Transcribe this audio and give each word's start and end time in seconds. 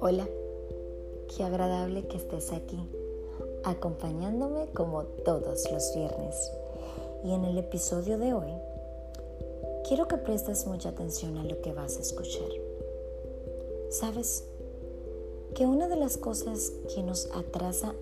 Hola, 0.00 0.28
qué 1.34 1.44
agradable 1.44 2.06
que 2.06 2.18
estés 2.18 2.52
aquí, 2.52 2.78
acompañándome 3.64 4.66
como 4.74 5.04
todos 5.04 5.70
los 5.72 5.94
viernes. 5.94 6.52
Y 7.24 7.32
en 7.32 7.46
el 7.46 7.56
episodio 7.56 8.18
de 8.18 8.34
hoy, 8.34 8.52
quiero 9.88 10.06
que 10.08 10.18
prestes 10.18 10.66
mucha 10.66 10.90
atención 10.90 11.38
a 11.38 11.44
lo 11.44 11.62
que 11.62 11.72
vas 11.72 11.96
a 11.96 12.02
escuchar. 12.02 12.50
¿Sabes? 13.88 14.44
Que 15.54 15.64
una 15.64 15.88
de 15.88 15.96
las 15.96 16.18
cosas 16.18 16.72
que 16.94 17.02
nos 17.02 17.30
atrasa 17.34 17.94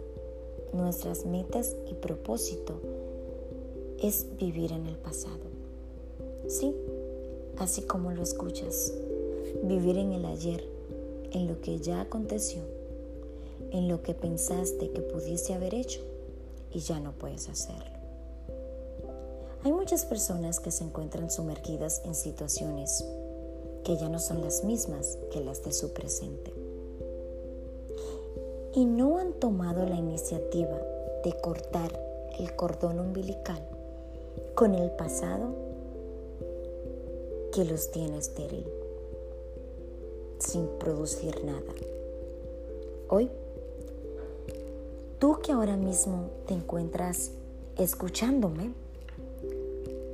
nuestras 0.72 1.24
metas 1.24 1.76
y 1.88 1.94
propósito 1.94 2.80
es 4.02 4.26
vivir 4.38 4.72
en 4.72 4.86
el 4.86 4.96
pasado. 4.96 5.57
Sí, 6.48 6.74
así 7.58 7.82
como 7.82 8.10
lo 8.10 8.22
escuchas, 8.22 8.94
vivir 9.62 9.98
en 9.98 10.12
el 10.12 10.24
ayer 10.24 10.64
en 11.32 11.46
lo 11.46 11.60
que 11.60 11.78
ya 11.78 12.00
aconteció, 12.00 12.62
en 13.70 13.86
lo 13.86 14.02
que 14.02 14.14
pensaste 14.14 14.90
que 14.90 15.02
pudiese 15.02 15.52
haber 15.52 15.74
hecho 15.74 16.00
y 16.72 16.78
ya 16.78 17.00
no 17.00 17.12
puedes 17.12 17.50
hacerlo. 17.50 17.98
Hay 19.62 19.72
muchas 19.72 20.06
personas 20.06 20.58
que 20.58 20.70
se 20.70 20.84
encuentran 20.84 21.30
sumergidas 21.30 22.00
en 22.06 22.14
situaciones 22.14 23.04
que 23.84 23.98
ya 23.98 24.08
no 24.08 24.18
son 24.18 24.40
las 24.40 24.64
mismas 24.64 25.18
que 25.30 25.40
las 25.40 25.62
de 25.64 25.72
su 25.72 25.92
presente. 25.92 26.54
Y 28.74 28.86
no 28.86 29.18
han 29.18 29.34
tomado 29.34 29.84
la 29.84 29.96
iniciativa 29.96 30.80
de 31.24 31.32
cortar 31.42 32.00
el 32.38 32.56
cordón 32.56 33.00
umbilical 33.00 33.60
con 34.54 34.74
el 34.74 34.90
pasado 34.92 35.67
que 37.58 37.64
los 37.64 37.90
tiene 37.90 38.18
estéril 38.18 38.64
sin 40.38 40.68
producir 40.78 41.44
nada. 41.44 41.74
Hoy, 43.08 43.28
tú 45.18 45.40
que 45.42 45.50
ahora 45.50 45.76
mismo 45.76 46.30
te 46.46 46.54
encuentras 46.54 47.32
escuchándome, 47.76 48.70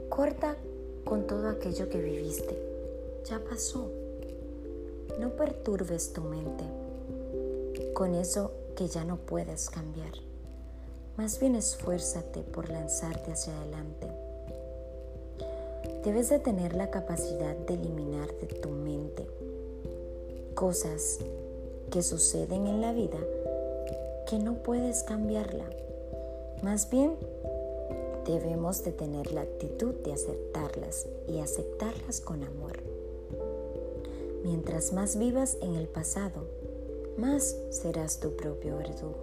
corta 0.08 0.56
con 1.04 1.26
todo 1.26 1.50
aquello 1.50 1.90
que 1.90 2.00
viviste. 2.00 2.56
Ya 3.26 3.38
pasó. 3.44 3.90
No 5.20 5.28
perturbes 5.36 6.14
tu 6.14 6.22
mente 6.22 6.64
con 7.92 8.14
eso 8.14 8.52
que 8.74 8.88
ya 8.88 9.04
no 9.04 9.18
puedes 9.18 9.68
cambiar. 9.68 10.12
Más 11.18 11.38
bien 11.38 11.56
esfuérzate 11.56 12.40
por 12.40 12.70
lanzarte 12.70 13.32
hacia 13.32 13.54
adelante. 13.54 14.23
Debes 16.04 16.28
de 16.28 16.38
tener 16.38 16.74
la 16.74 16.90
capacidad 16.90 17.56
de 17.56 17.74
eliminar 17.74 18.28
de 18.36 18.46
tu 18.46 18.68
mente 18.68 19.26
cosas 20.54 21.18
que 21.90 22.02
suceden 22.02 22.66
en 22.66 22.82
la 22.82 22.92
vida 22.92 23.18
que 24.28 24.38
no 24.38 24.62
puedes 24.62 25.02
cambiarla. 25.02 25.64
Más 26.62 26.90
bien, 26.90 27.16
debemos 28.26 28.84
de 28.84 28.92
tener 28.92 29.32
la 29.32 29.42
actitud 29.42 29.94
de 29.94 30.12
aceptarlas 30.12 31.06
y 31.26 31.38
aceptarlas 31.38 32.20
con 32.20 32.42
amor. 32.42 32.80
Mientras 34.44 34.92
más 34.92 35.18
vivas 35.18 35.56
en 35.62 35.74
el 35.74 35.88
pasado, 35.88 36.44
más 37.16 37.56
serás 37.70 38.20
tu 38.20 38.36
propio 38.36 38.76
verdugo. 38.76 39.16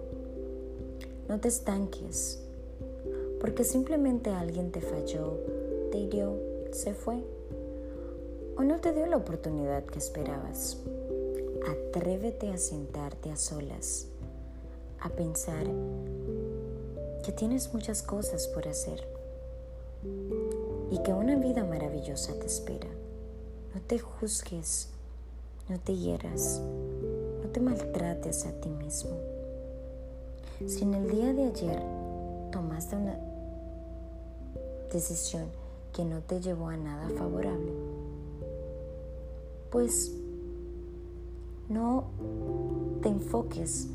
No 1.28 1.38
te 1.38 1.46
estanques, 1.46 2.40
porque 3.40 3.62
simplemente 3.62 4.30
alguien 4.30 4.72
te 4.72 4.80
falló, 4.80 5.38
te 5.90 5.98
hirió, 5.98 6.51
se 6.72 6.94
fue 6.94 7.22
o 8.56 8.62
no 8.62 8.80
te 8.80 8.92
dio 8.92 9.06
la 9.06 9.16
oportunidad 9.16 9.84
que 9.84 9.98
esperabas. 9.98 10.78
Atrévete 11.68 12.50
a 12.50 12.58
sentarte 12.58 13.30
a 13.30 13.36
solas, 13.36 14.08
a 15.00 15.08
pensar 15.10 15.66
que 17.24 17.32
tienes 17.32 17.72
muchas 17.72 18.02
cosas 18.02 18.48
por 18.48 18.68
hacer 18.68 19.06
y 20.90 20.98
que 21.02 21.12
una 21.12 21.36
vida 21.36 21.64
maravillosa 21.64 22.34
te 22.38 22.46
espera. 22.46 22.88
No 23.74 23.80
te 23.80 23.98
juzgues, 23.98 24.88
no 25.68 25.78
te 25.78 25.96
hieras, 25.96 26.60
no 27.42 27.48
te 27.50 27.60
maltrates 27.60 28.44
a 28.44 28.52
ti 28.52 28.68
mismo. 28.68 29.16
Si 30.66 30.82
en 30.82 30.94
el 30.94 31.10
día 31.10 31.32
de 31.32 31.44
ayer 31.44 31.82
tomaste 32.50 32.96
una 32.96 33.18
decisión 34.92 35.61
que 35.92 36.04
no 36.04 36.20
te 36.20 36.40
llevó 36.40 36.68
a 36.68 36.76
nada 36.76 37.08
favorable, 37.10 37.72
pues 39.70 40.12
no 41.68 42.04
te 43.02 43.08
enfoques 43.08 43.88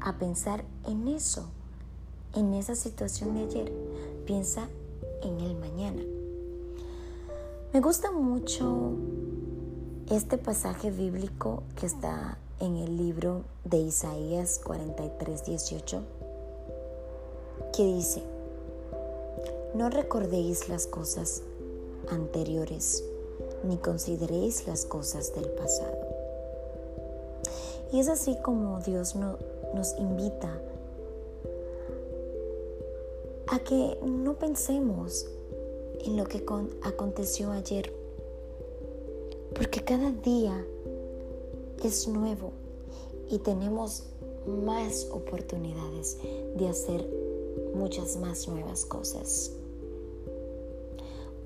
a 0.00 0.18
pensar 0.18 0.64
en 0.86 1.08
eso, 1.08 1.46
en 2.34 2.54
esa 2.54 2.74
situación 2.74 3.34
de 3.34 3.40
ayer. 3.44 3.72
Piensa 4.26 4.68
en 5.22 5.40
el 5.40 5.56
mañana. 5.56 6.02
Me 7.72 7.80
gusta 7.80 8.10
mucho 8.10 8.92
este 10.10 10.38
pasaje 10.38 10.90
bíblico 10.90 11.62
que 11.78 11.86
está 11.86 12.38
en 12.60 12.76
el 12.76 12.96
libro 12.96 13.42
de 13.64 13.78
Isaías 13.78 14.60
43, 14.64 15.44
18, 15.44 16.02
que 17.74 17.84
dice, 17.84 18.22
no 19.74 19.90
recordéis 19.90 20.68
las 20.68 20.86
cosas 20.86 21.42
anteriores, 22.08 23.04
ni 23.64 23.76
consideréis 23.76 24.66
las 24.66 24.84
cosas 24.84 25.34
del 25.34 25.48
pasado. 25.50 25.98
Y 27.92 28.00
es 28.00 28.08
así 28.08 28.36
como 28.42 28.80
Dios 28.80 29.14
nos 29.16 29.98
invita 29.98 30.60
a 33.48 33.58
que 33.60 33.98
no 34.04 34.34
pensemos 34.34 35.26
en 36.04 36.16
lo 36.16 36.24
que 36.24 36.44
aconteció 36.82 37.52
ayer, 37.52 37.92
porque 39.54 39.84
cada 39.84 40.10
día 40.10 40.64
es 41.82 42.08
nuevo 42.08 42.52
y 43.30 43.38
tenemos 43.38 44.04
más 44.46 45.08
oportunidades 45.10 46.18
de 46.56 46.68
hacer 46.68 47.08
muchas 47.76 48.16
más 48.16 48.48
nuevas 48.48 48.84
cosas. 48.84 49.52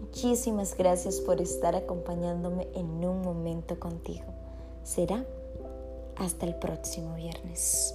Muchísimas 0.00 0.76
gracias 0.76 1.20
por 1.20 1.40
estar 1.40 1.76
acompañándome 1.76 2.68
en 2.74 3.04
un 3.04 3.22
momento 3.22 3.78
contigo. 3.78 4.24
Será 4.82 5.24
hasta 6.16 6.46
el 6.46 6.56
próximo 6.56 7.14
viernes. 7.14 7.94